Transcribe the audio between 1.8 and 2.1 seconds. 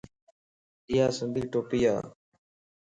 ا